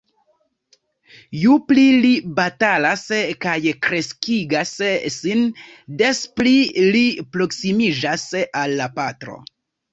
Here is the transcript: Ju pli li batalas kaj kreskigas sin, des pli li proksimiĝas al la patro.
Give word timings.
Ju 1.41 1.57
pli 1.71 1.83
li 2.05 2.13
batalas 2.39 3.03
kaj 3.45 3.59
kreskigas 3.89 4.73
sin, 5.19 5.45
des 6.03 6.25
pli 6.41 6.57
li 6.99 7.07
proksimiĝas 7.39 8.29
al 8.67 8.79
la 8.85 8.93
patro. 9.01 9.41